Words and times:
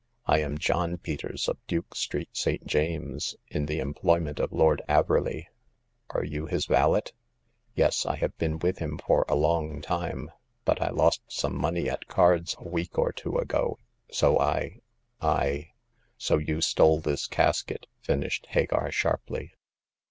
I 0.25 0.39
am 0.39 0.57
John 0.57 0.97
Peters, 0.97 1.47
of 1.47 1.59
Duke 1.67 1.93
Street, 1.93 2.29
St. 2.33 2.65
James's, 2.65 3.35
in 3.49 3.67
the 3.67 3.79
em 3.79 3.93
ployment 3.93 4.39
of 4.39 4.51
Lord 4.51 4.81
Averley." 4.89 5.45
You 6.23 6.45
are 6.45 6.49
his 6.49 6.65
valet 6.65 7.03
?""Yes; 7.75 8.03
I 8.07 8.15
have 8.15 8.35
been 8.39 8.57
with 8.57 8.79
him 8.79 8.97
for 8.97 9.25
a 9.29 9.35
long 9.35 9.79
time; 9.79 10.31
but 10.65 10.81
I 10.81 10.89
lost 10.89 11.21
some 11.27 11.55
money 11.55 11.87
at 11.87 12.07
cards 12.07 12.55
a 12.57 12.67
week 12.67 12.97
or 12.97 13.11
two 13.11 13.37
ago, 13.37 13.77
so 14.11 14.39
I— 14.39 14.79
I 15.21 15.69
"So 16.17 16.39
you 16.39 16.61
stole 16.61 16.99
this 16.99 17.27
casket," 17.27 17.85
finished 18.01 18.47
Hagar^ 18.53 18.91
sharply. 18.91 19.53